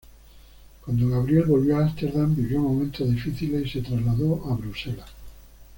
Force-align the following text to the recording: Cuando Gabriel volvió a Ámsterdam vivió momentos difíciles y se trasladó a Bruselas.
Cuando 0.83 1.07
Gabriel 1.09 1.43
volvió 1.45 1.77
a 1.77 1.81
Ámsterdam 1.81 2.35
vivió 2.35 2.59
momentos 2.59 3.07
difíciles 3.07 3.67
y 3.67 3.69
se 3.69 3.81
trasladó 3.81 4.43
a 4.49 4.55
Bruselas. 4.55 5.11